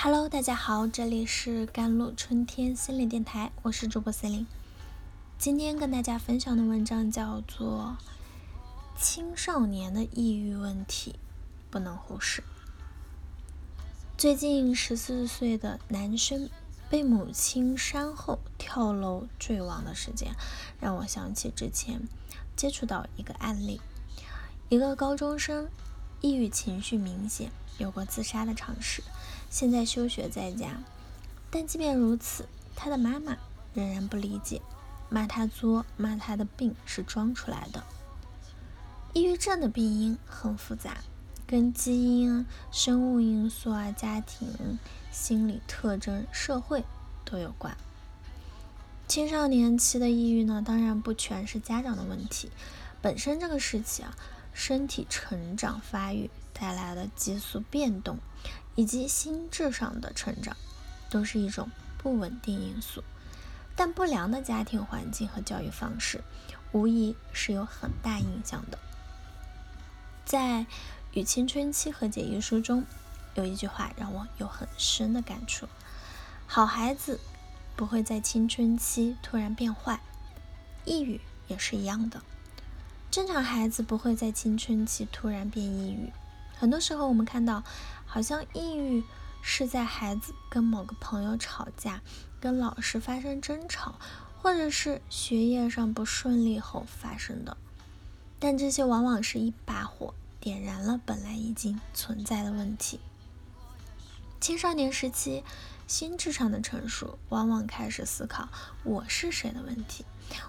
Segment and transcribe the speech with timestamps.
[0.00, 4.46] Hello，大家好，这里是甘露春天心理电台，我是主播森林。
[5.40, 7.96] 今天跟大家分享的文章叫做
[9.02, 11.16] 《青少年的抑郁问题
[11.68, 12.42] 不能忽视》。
[14.16, 16.48] 最近十四岁的男生
[16.88, 20.36] 被母亲扇后跳楼坠亡的事件，
[20.78, 22.02] 让我想起之前
[22.54, 23.80] 接触到一个案例，
[24.68, 25.68] 一个高中生
[26.20, 29.02] 抑郁情绪明显，有过自杀的尝试。
[29.50, 30.80] 现在休学在家，
[31.50, 33.36] 但即便如此，他的妈妈
[33.74, 34.60] 仍然不理解，
[35.08, 37.82] 骂他作，骂他的病是装出来的。
[39.14, 40.98] 抑郁症的病因很复杂，
[41.46, 44.78] 跟基因、生物因素啊、家庭、
[45.10, 46.84] 心理特征、社会
[47.24, 47.76] 都有关。
[49.08, 52.50] 青少年期的抑郁呢，当然不全是家长的问题，
[53.00, 54.14] 本身这个时期啊，
[54.52, 58.18] 身体成长发育带来的激素变动。
[58.78, 60.56] 以及心智上的成长，
[61.10, 61.68] 都是一种
[62.00, 63.02] 不稳定因素。
[63.74, 66.22] 但不良的家庭环境和教育方式，
[66.70, 68.78] 无疑是有很大影响的。
[70.24, 70.60] 在
[71.12, 72.84] 《与青春期和解》一书中，
[73.34, 75.66] 有一句话让我有很深的感触：
[76.46, 77.18] 好孩子
[77.74, 79.98] 不会在青春期突然变坏，
[80.84, 82.22] 抑郁也是一样的。
[83.10, 86.12] 正常孩子不会在青春期突然变抑郁。
[86.58, 87.62] 很多时候，我们看到，
[88.04, 89.04] 好像抑郁
[89.42, 92.02] 是在孩子跟某个朋友吵架、
[92.40, 93.94] 跟老师发生争吵，
[94.42, 97.56] 或者是学业上不顺利后发生的。
[98.40, 102.98] 但这些往往是一把火点燃了本来已经存在的问题。
[104.40, 105.44] 青少年时期，
[105.86, 108.48] 心智上的成熟，往往开始思考
[108.82, 110.04] “我是谁”的问题。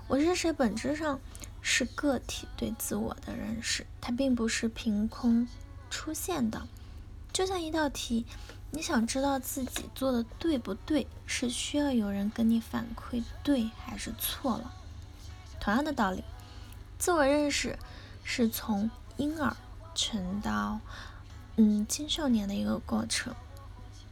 [0.08, 1.20] 我是谁，本质上
[1.62, 5.48] 是个体对自我的认识，它并不是凭空。
[5.90, 6.68] 出现的，
[7.34, 8.26] 就像一道题，
[8.72, 14.73] 你想知道自己做的对不对，是需要有人跟你反馈对还是错了。
[15.60, 16.23] 同样的道理，
[16.98, 17.77] 自我认识
[18.23, 19.58] 是从婴儿
[19.95, 20.80] 成到
[21.58, 23.36] 嗯青少年的一个过程，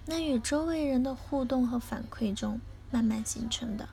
[0.05, 2.59] 那与周围人的互动和反馈中
[2.91, 3.87] 慢慢形成的，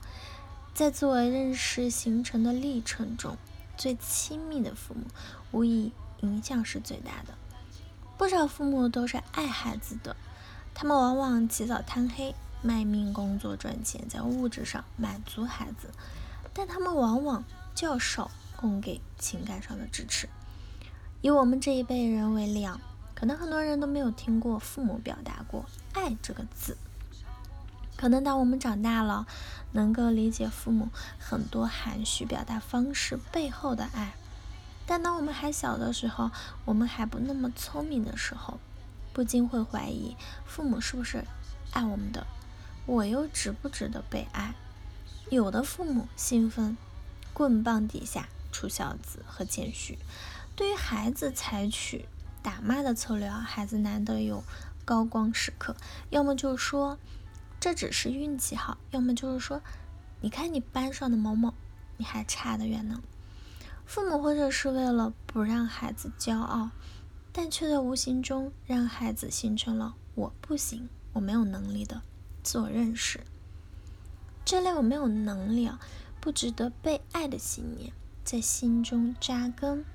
[0.73, 3.37] 在自我认识形成的历程中，
[3.77, 5.05] 最亲密的父母
[5.51, 5.91] 无疑
[6.21, 7.33] 影响是最大的。
[8.17, 10.15] 不少父母都是爱孩子的，
[10.73, 15.89] 他们往往起早贪黑，卖命工作赚钱，在物质上满足孩子，
[16.53, 17.43] 但他们往往
[17.73, 20.29] 较少供给情感上的支持。
[21.21, 22.67] 以我们这一辈人为例，
[23.13, 26.77] 可能很多人都没有听过父母表达过“爱”这个字。
[27.97, 29.25] 可能当我们长大了，
[29.71, 34.13] 能够理解父母很多含蓄表达方式背后的爱。
[34.87, 36.29] 但当我们还小的时候，
[36.63, 38.59] 我们还不那么聪明的时候，
[39.13, 40.15] 不禁会怀疑
[40.45, 41.25] 父母是不是
[41.71, 42.27] 爱我们的，
[42.85, 44.53] 我又值不值得被爱？
[45.31, 46.77] 有的父母兴奋，
[47.33, 49.97] 棍棒底下出孝子和谦虚，
[50.55, 52.05] 对于孩子采取
[52.43, 54.43] 打骂的策略，孩子难得有
[54.85, 55.75] 高光时刻，
[56.11, 56.99] 要么就说
[57.59, 59.61] 这只是运气好，要么就是说
[60.21, 61.55] 你看你班上的某某，
[61.97, 63.01] 你还差得远呢。
[63.85, 66.71] 父母或者是为了不让孩子骄傲，
[67.31, 72.01] 但却在无形中让孩子形成了“我不行，我没有能力”的
[72.43, 73.21] 自我认识。
[74.43, 75.79] 这类我没有能力啊，
[76.19, 79.85] 不值得被爱的信念在心中扎根，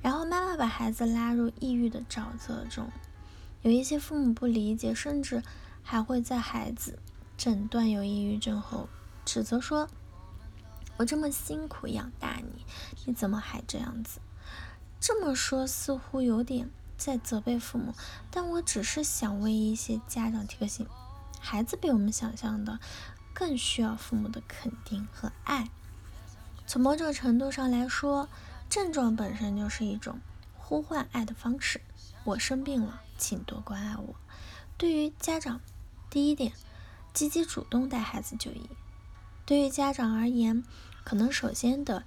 [0.00, 2.90] 然后慢慢把孩子拉入抑郁的沼泽中。
[3.62, 5.42] 有一些父母不理解，甚至
[5.82, 6.98] 还会在孩子
[7.36, 8.88] 诊断有抑郁症后
[9.24, 9.88] 指责说。
[10.96, 12.64] 我这么辛苦养大你，
[13.04, 14.20] 你怎么还这样子？
[15.00, 17.94] 这么说似乎有点在责备父母，
[18.30, 20.86] 但我只是想为一些家长提个醒：
[21.40, 22.78] 孩子比我们想象的
[23.32, 25.68] 更需要父母的肯定和爱。
[26.66, 28.28] 从某种程度上来说，
[28.70, 30.20] 症状本身就是一种
[30.56, 31.82] 呼唤爱的方式。
[32.22, 34.14] 我生病了，请多关爱我。
[34.78, 35.60] 对于家长，
[36.08, 36.52] 第一点，
[37.12, 38.70] 积极主动带孩子就医。
[39.46, 40.64] 对于家长而言，
[41.04, 42.04] 可能首先得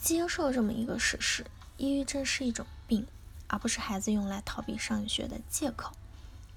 [0.00, 1.46] 接受这么一个事实：
[1.76, 3.06] 抑郁症是一种病，
[3.46, 5.92] 而不是孩子用来逃避上学的借口。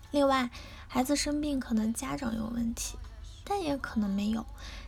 [0.10, 0.50] 另外，
[0.88, 2.98] 孩子生病可能家长有问题，
[3.44, 4.46] 但也可能没有。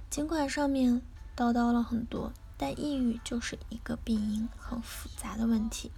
[0.09, 1.01] 尽管上面
[1.35, 5.91] 叨叨了很多，但抑郁就是一个病因很复杂的问题。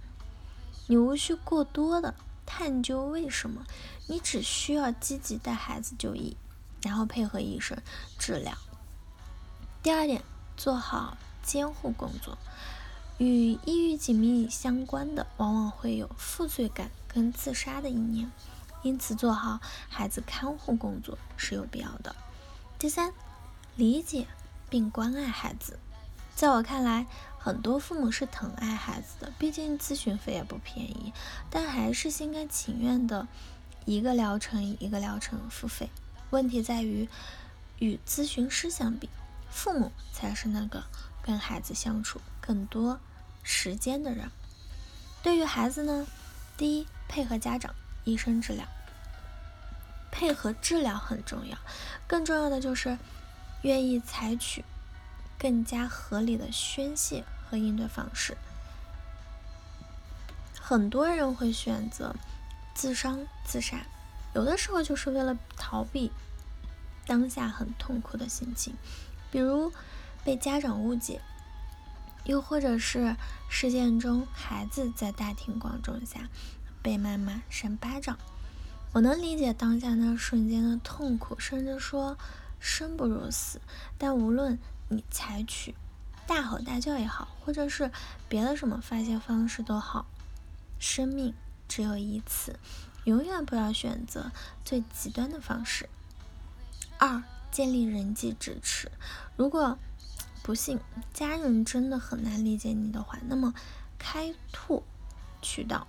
[0.88, 2.14] 你无需过多的
[2.44, 3.64] 探究为什么，
[4.08, 6.36] 你只需要积极带孩子就医，
[6.82, 7.78] 然后配合医生
[8.18, 8.56] 治疗。
[9.80, 10.22] 第二点，
[10.56, 12.36] 做好监护工作。
[13.18, 18.30] 与抑郁紧密相关的，往往会有负罪感跟自杀的意念。
[18.82, 22.14] 因此做好孩子看护工作是有必要的。
[22.78, 23.12] 第三，
[23.76, 24.26] 理解
[24.68, 25.78] 并关爱孩子。
[26.34, 27.06] 在我看来，
[27.38, 31.12] 很多父母是疼爱孩子的，毕竟咨询费也不便宜，
[31.50, 33.26] 但还是心甘情愿的，
[33.84, 35.90] 一个疗程一个疗程付费。
[36.30, 37.08] 问题在于，
[37.80, 39.08] 与咨询师相比，
[39.50, 40.82] 父母才是那个
[41.22, 42.98] 跟孩子相处更多
[43.42, 44.30] 时间的人。
[45.22, 46.06] 对于孩子呢，
[46.56, 47.74] 第一，配合家长、
[48.04, 48.66] 医生治疗，
[50.10, 51.58] 配合治疗很重要，
[52.06, 52.98] 更重要的就是
[53.62, 54.64] 愿意采取。
[55.40, 58.36] 更加合理的宣泄和应对方式，
[60.60, 62.12] 很多人会选择
[62.74, 63.86] 自伤自杀，
[64.34, 66.10] 有的时候就是为了逃避
[67.06, 68.74] 当下很痛苦的心情，
[69.30, 69.72] 比如
[70.24, 71.20] 被家长误解，
[72.24, 73.16] 又或者是
[73.48, 76.28] 事件中孩子在大庭广众下
[76.82, 78.18] 被妈妈扇巴掌。
[78.92, 82.16] 我能理解当下那瞬间的痛苦，甚至说
[82.58, 83.60] 生不如死，
[83.96, 84.58] 但无论。
[84.90, 85.74] 你采取
[86.26, 87.90] 大吼大叫也好，或者是
[88.26, 90.06] 别的什么发泄方式都好，
[90.78, 91.34] 生命
[91.68, 92.58] 只有一次，
[93.04, 94.32] 永远不要选择
[94.64, 95.90] 最极端的方式。
[96.96, 98.90] 二、建立人际支持。
[99.36, 99.78] 如果
[100.42, 100.80] 不幸
[101.12, 103.54] 家人真的很难理解你的话，那么
[103.98, 104.82] 开拓
[105.42, 105.86] 渠道，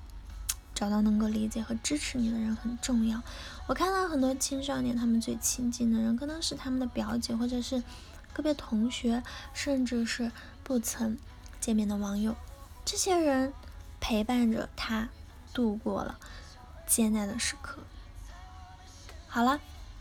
[0.73, 3.21] 找到能够理解和支持你的人很重要。
[3.67, 7.83] 我看到很多青少年，他们最亲近的人可能是他们的表姐，或者是。
[8.31, 9.23] 个别同学，
[9.55, 10.31] 甚至是
[10.63, 11.17] 不曾
[11.59, 12.35] 见面的网友，
[12.85, 13.51] 这些人
[13.99, 15.09] 陪伴着他
[15.51, 16.19] 度过了
[16.85, 17.81] 艰难的时刻。
[19.27, 19.59] 好了，